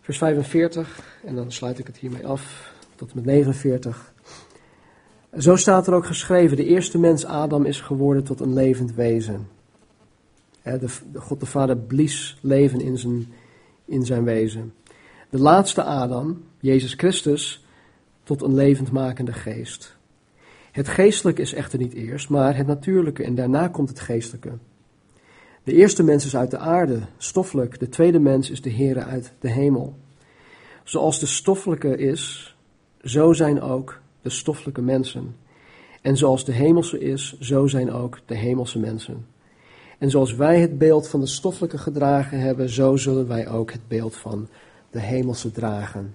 [0.00, 4.12] Vers 45, en dan sluit ik het hiermee af, tot met 49.
[5.38, 9.48] Zo staat er ook geschreven, de eerste mens Adam is geworden tot een levend wezen.
[11.14, 13.32] God de Vader blies leven in zijn,
[13.84, 14.72] in zijn wezen
[15.30, 17.64] de laatste Adam, Jezus Christus,
[18.22, 19.96] tot een levendmakende geest.
[20.72, 24.52] Het geestelijke is echter niet eerst, maar het natuurlijke en daarna komt het geestelijke.
[25.64, 29.32] De eerste mens is uit de aarde, stoffelijk, de tweede mens is de Heere uit
[29.40, 29.94] de hemel.
[30.84, 32.56] Zoals de stoffelijke is,
[33.02, 35.36] zo zijn ook de stoffelijke mensen.
[36.02, 39.26] En zoals de hemelse is, zo zijn ook de hemelse mensen.
[39.98, 43.88] En zoals wij het beeld van de stoffelijke gedragen hebben, zo zullen wij ook het
[43.88, 44.48] beeld van
[44.90, 46.14] de hemelse dragen.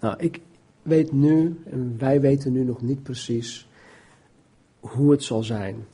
[0.00, 0.40] Nou, ik
[0.82, 3.68] weet nu, en wij weten nu nog niet precies
[4.80, 5.86] hoe het zal zijn.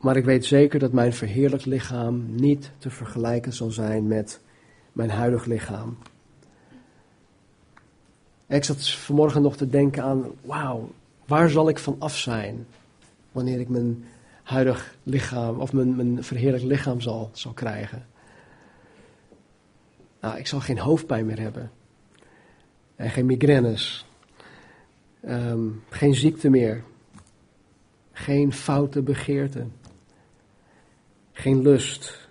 [0.00, 4.40] Maar ik weet zeker dat mijn verheerlijk lichaam niet te vergelijken zal zijn met
[4.92, 5.96] mijn huidig lichaam.
[8.46, 10.90] Ik zat vanmorgen nog te denken aan, wauw,
[11.26, 12.66] waar zal ik van af zijn
[13.32, 14.04] wanneer ik mijn
[14.42, 18.06] huidig lichaam of mijn, mijn verheerlijk lichaam zal, zal krijgen?
[20.26, 21.70] Nou, ik zal geen hoofdpijn meer hebben.
[22.96, 24.06] En geen migraines.
[25.28, 26.82] Um, geen ziekte meer.
[28.12, 29.72] Geen foute begeerten.
[31.32, 32.28] Geen lust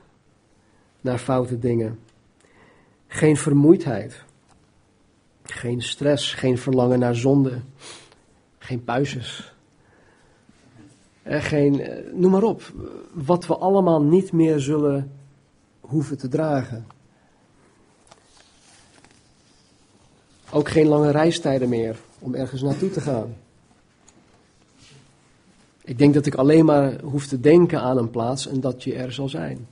[1.01, 1.99] naar foute dingen.
[3.07, 4.23] Geen vermoeidheid.
[5.43, 7.59] Geen stress, geen verlangen naar zonde.
[8.57, 9.53] Geen puistjes.
[11.23, 12.73] geen, noem maar op,
[13.13, 15.11] wat we allemaal niet meer zullen
[15.79, 16.94] hoeven te dragen.
[20.51, 23.35] Ook geen lange reistijden meer om ergens naartoe te gaan.
[25.83, 28.93] Ik denk dat ik alleen maar hoef te denken aan een plaats en dat je
[28.93, 29.67] er zal zijn.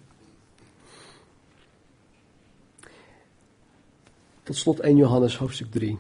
[4.44, 6.00] Tot slot 1 Johannes hoofdstuk 3.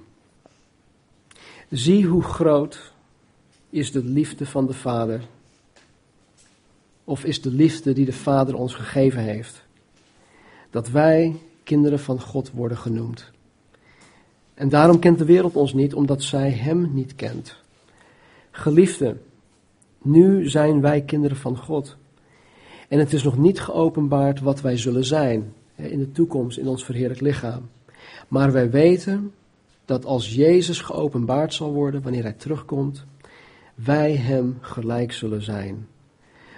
[1.69, 2.93] Zie hoe groot
[3.69, 5.21] is de liefde van de Vader.
[7.03, 9.63] Of is de liefde die de Vader ons gegeven heeft.
[10.69, 13.32] Dat wij kinderen van God worden genoemd.
[14.54, 17.56] En daarom kent de wereld ons niet, omdat zij Hem niet kent.
[18.51, 19.18] Geliefde,
[20.01, 21.97] nu zijn wij kinderen van God.
[22.89, 26.86] En het is nog niet geopenbaard wat wij zullen zijn in de toekomst in ons
[26.86, 27.70] verheerlijk lichaam.
[28.28, 29.32] Maar wij weten
[29.86, 33.06] dat als Jezus geopenbaard zal worden, wanneer Hij terugkomt,
[33.76, 35.88] wij Hem gelijk zullen zijn.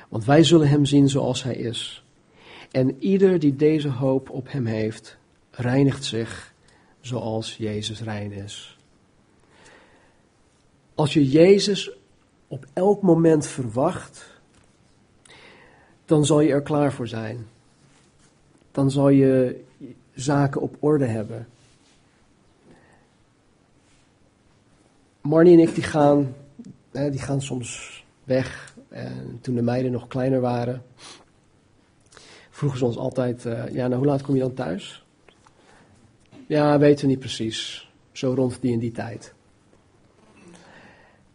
[0.10, 2.04] Want wij zullen Hem zien zoals Hij is.
[2.72, 5.18] En ieder die deze hoop op Hem heeft,
[5.52, 6.54] reinigt zich
[7.06, 8.78] zoals Jezus rein is.
[10.96, 11.92] Als je Jezus
[12.48, 14.40] op elk moment verwacht,
[16.06, 17.48] dan zal je er klaar voor zijn.
[18.72, 19.64] Dan zal je
[20.14, 21.48] zaken op orde hebben.
[25.22, 26.36] Marnie en ik die gaan,
[26.92, 28.76] die gaan soms weg.
[28.90, 30.84] En toen de meiden nog kleiner waren,
[32.50, 35.05] vroegen ze ons altijd: eh, Ja, nou hoe laat kom je dan thuis?
[36.48, 37.90] Ja, weten we niet precies.
[38.12, 39.34] Zo rond die en die tijd.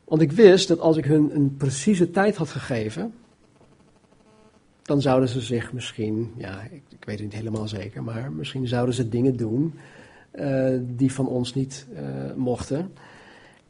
[0.05, 3.15] Want ik wist dat als ik hun een precieze tijd had gegeven,
[4.83, 8.67] dan zouden ze zich misschien, ja, ik, ik weet het niet helemaal zeker, maar misschien
[8.67, 9.75] zouden ze dingen doen
[10.35, 12.01] uh, die van ons niet uh,
[12.37, 12.93] mochten.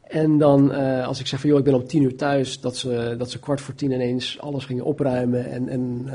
[0.01, 2.77] En dan, uh, als ik zeg van joh, ik ben om tien uur thuis, dat
[2.77, 5.45] ze, dat ze kwart voor tien ineens alles gingen opruimen.
[5.45, 6.09] En, en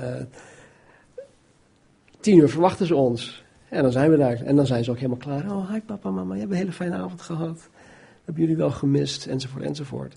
[2.20, 3.44] tien uur verwachten ze ons.
[3.68, 4.42] En dan zijn we daar.
[4.42, 5.50] En dan zijn ze ook helemaal klaar.
[5.50, 7.68] Oh, hi papa, mama, je hebt een hele fijne avond gehad
[8.26, 10.16] hebben jullie wel gemist, enzovoort, enzovoort.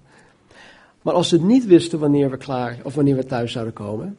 [1.02, 4.18] Maar als ze niet wisten wanneer we klaar, of wanneer we thuis zouden komen,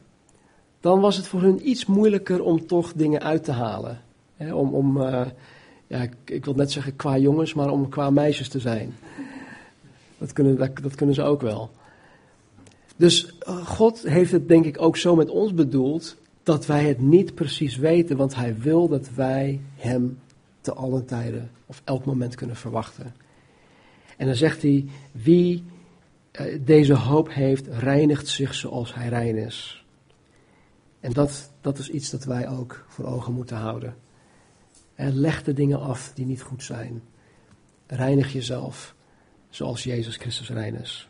[0.79, 4.01] dan was het voor hun iets moeilijker om toch dingen uit te halen.
[4.37, 5.21] om, om uh,
[5.87, 8.95] ja, ik, wil net zeggen qua jongens, maar om qua meisjes te zijn.
[10.17, 11.69] Dat kunnen, dat, kunnen ze ook wel.
[12.95, 16.99] Dus uh, God heeft het denk ik ook zo met ons bedoeld dat wij het
[16.99, 20.19] niet precies weten, want Hij wil dat wij Hem
[20.61, 23.13] te allen tijden of elk moment kunnen verwachten.
[24.17, 25.63] En dan zegt hij, wie
[26.31, 29.85] eh, deze hoop heeft, reinigt zich zoals hij rein is.
[30.99, 33.95] En dat, dat is iets dat wij ook voor ogen moeten houden.
[34.95, 37.01] En leg de dingen af die niet goed zijn.
[37.87, 38.95] Reinig jezelf
[39.49, 41.09] zoals Jezus Christus rein is.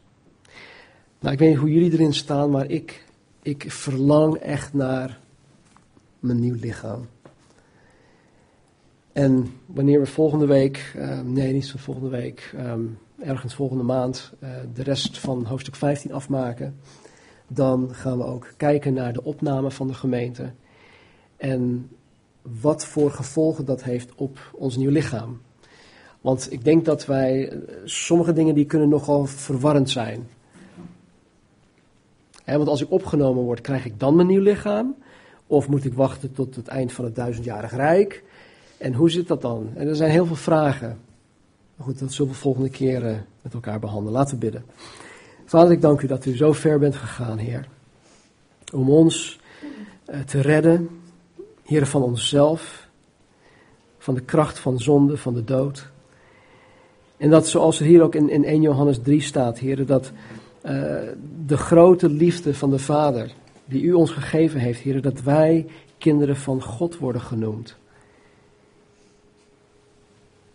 [1.19, 3.05] Nou, ik weet niet hoe jullie erin staan, maar ik,
[3.41, 5.19] ik verlang echt naar
[6.21, 7.07] mijn nieuw lichaam.
[9.11, 14.33] En wanneer we volgende week, uh, nee niet van volgende week, um, ergens volgende maand
[14.39, 16.79] uh, de rest van hoofdstuk 15 afmaken,
[17.47, 20.51] dan gaan we ook kijken naar de opname van de gemeente
[21.37, 21.89] en
[22.41, 25.41] wat voor gevolgen dat heeft op ons nieuw lichaam.
[26.21, 30.27] Want ik denk dat wij, eh, sommige dingen die kunnen nogal verwarrend zijn.
[32.45, 34.95] Want als ik opgenomen word, krijg ik dan mijn nieuw lichaam?
[35.51, 38.23] Of moet ik wachten tot het eind van het duizendjarig rijk?
[38.77, 39.69] En hoe zit dat dan?
[39.75, 40.99] En er zijn heel veel vragen.
[41.75, 44.13] Maar goed, dat zullen we volgende keer uh, met elkaar behandelen.
[44.13, 44.65] Laten we bidden.
[45.45, 47.67] Vader, ik dank u dat u zo ver bent gegaan, Heer.
[48.73, 49.39] Om ons
[50.09, 50.89] uh, te redden,
[51.63, 52.87] Heer, van onszelf,
[53.97, 55.87] van de kracht van zonde, van de dood.
[57.17, 60.11] En dat zoals er hier ook in, in 1 Johannes 3 staat, Heer, dat
[60.65, 60.71] uh,
[61.45, 63.31] de grote liefde van de Vader,
[63.71, 65.65] die u ons gegeven heeft, Heer, dat wij
[65.97, 67.75] kinderen van God worden genoemd.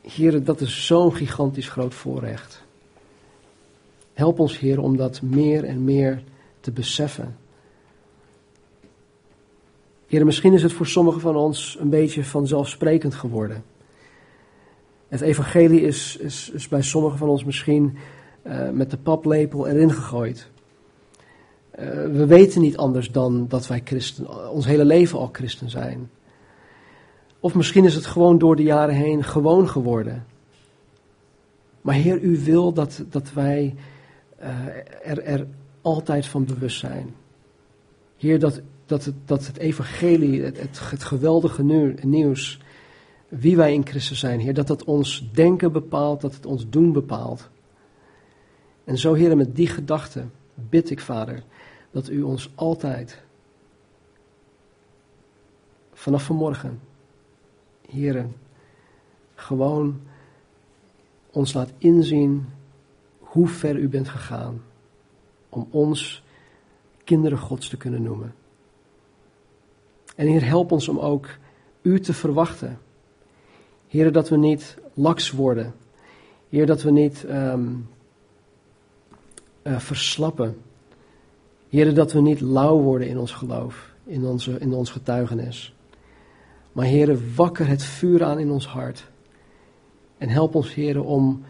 [0.00, 2.62] Heer, dat is zo'n gigantisch groot voorrecht.
[4.12, 6.22] Help ons, Heer, om dat meer en meer
[6.60, 7.36] te beseffen.
[10.06, 13.64] Heer, misschien is het voor sommigen van ons een beetje vanzelfsprekend geworden.
[15.08, 17.98] Het evangelie is, is, bij sommigen van ons misschien
[18.46, 20.50] uh, met de paplepel erin gegooid.
[21.78, 26.10] Uh, we weten niet anders dan dat wij christen, ons hele leven al christen zijn.
[27.40, 30.26] Of misschien is het gewoon door de jaren heen gewoon geworden.
[31.80, 33.74] Maar Heer, u wil dat, dat wij
[34.40, 34.66] uh,
[35.02, 35.46] er, er
[35.80, 37.14] altijd van bewust zijn.
[38.16, 41.62] Heer, dat, dat, het, dat het evangelie, het, het, het geweldige
[42.02, 42.60] nieuws,
[43.28, 46.92] wie wij in Christus zijn, Heer, dat dat ons denken bepaalt, dat het ons doen
[46.92, 47.48] bepaalt.
[48.84, 51.42] En zo, Heer, met die gedachten bid ik, Vader,
[51.90, 53.22] dat u ons altijd,
[55.92, 56.80] vanaf vanmorgen,
[57.88, 58.36] heren,
[59.34, 60.00] gewoon
[61.30, 62.46] ons laat inzien
[63.18, 64.62] hoe ver u bent gegaan
[65.48, 66.22] om ons
[67.04, 68.34] kinderen Gods te kunnen noemen.
[70.16, 71.28] En Heer, help ons om ook
[71.82, 72.78] u te verwachten.
[73.88, 75.74] Heer, dat we niet laks worden.
[76.48, 77.88] Heer, dat we niet um,
[79.66, 80.56] uh, verslappen.
[81.68, 85.74] Heer, dat we niet lauw worden in ons geloof, in, onze, in ons getuigenis.
[86.72, 89.06] Maar Heer, wakker het vuur aan in ons hart.
[90.18, 91.44] En help ons, Heer, om,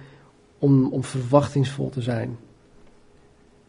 [0.58, 2.36] om, om verwachtingsvol te zijn.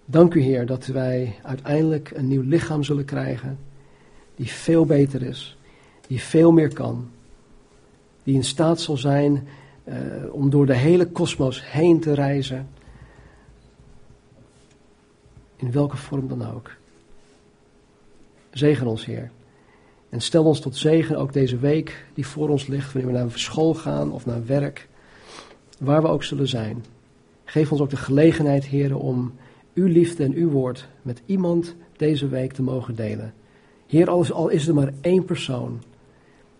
[0.05, 3.59] Dank u, Heer, dat wij uiteindelijk een nieuw lichaam zullen krijgen.
[4.35, 5.57] Die veel beter is.
[6.07, 7.09] Die veel meer kan.
[8.23, 9.47] Die in staat zal zijn
[9.83, 9.95] uh,
[10.31, 12.67] om door de hele kosmos heen te reizen.
[15.57, 16.71] In welke vorm dan ook.
[18.51, 19.31] Zegen ons, Heer.
[20.09, 23.31] En stel ons tot zegen ook deze week die voor ons ligt, wanneer we naar
[23.31, 24.87] school gaan of naar werk,
[25.79, 26.85] waar we ook zullen zijn.
[27.43, 29.33] Geef ons ook de gelegenheid, Heer, om
[29.73, 33.33] uw liefde en uw woord met iemand deze week te mogen delen.
[33.87, 35.81] Heer, al is er maar één persoon,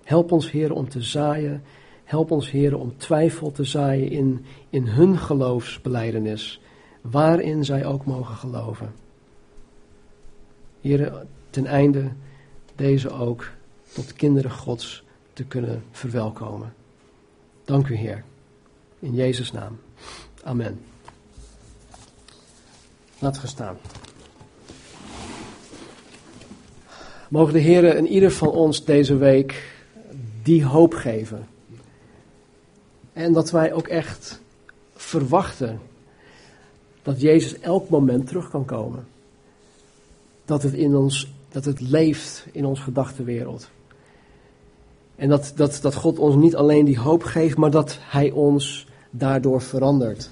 [0.04, 1.64] help ons, Heer, om te zaaien.
[2.04, 6.62] Help ons, Heer, om twijfel te zaaien in, in hun geloofsbeleidenis,
[7.12, 8.94] waarin zij ook mogen geloven.
[10.82, 12.12] Heer, ten einde
[12.76, 13.50] deze ook
[13.94, 15.04] tot kinderen Gods
[15.34, 16.74] te kunnen verwelkomen.
[17.66, 18.24] Dank u, Heer.
[19.00, 19.80] In Jezus' naam.
[20.44, 20.82] Amen.
[23.20, 23.78] Laten we staan.
[27.30, 29.76] Mogen de Heer in ieder van ons deze week
[30.44, 31.48] die hoop geven.
[33.14, 34.42] En dat wij ook echt
[34.96, 35.80] verwachten
[37.08, 39.08] dat Jezus elk moment terug kan komen.
[40.46, 43.70] Dat het in ons dat het leeft in onze gedachtenwereld.
[45.16, 48.88] En dat, dat, dat God ons niet alleen die hoop geeft, maar dat Hij ons
[49.10, 50.30] daardoor verandert.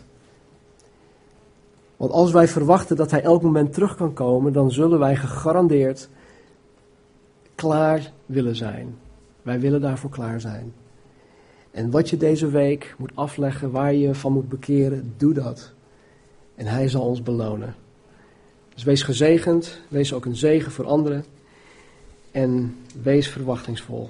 [1.98, 6.10] Want als wij verwachten dat Hij elk moment terug kan komen, dan zullen wij gegarandeerd
[7.56, 8.98] klaar willen zijn.
[9.42, 10.74] Wij willen daarvoor klaar zijn.
[11.72, 15.75] En wat je deze week moet afleggen, waar je van moet bekeren, doe dat.
[16.56, 17.76] En Hij zal ons belonen.
[18.74, 21.26] Dus wees gezegend, wees ook een zegen voor anderen
[22.32, 24.10] en wees verwachtingsvol.